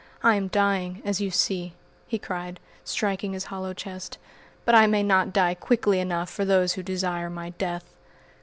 I 0.23 0.33
am 0.33 0.47
dying, 0.47 1.03
as 1.05 1.21
you 1.21 1.29
see," 1.29 1.75
he 2.07 2.17
cried, 2.17 2.59
striking 2.83 3.33
his 3.33 3.43
hollow 3.53 3.71
chest, 3.71 4.17
"but 4.65 4.73
I 4.73 4.87
may 4.87 5.03
not 5.03 5.31
die 5.31 5.53
quickly 5.53 5.99
enough 5.99 6.31
for 6.31 6.43
those 6.43 6.73
who 6.73 6.81
desire 6.81 7.29
my 7.29 7.51
death." 7.51 7.93